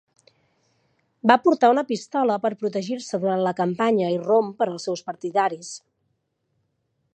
[1.31, 5.73] Va portar una pistola per protegir-se durant la campanya i rom per als seus partidaris.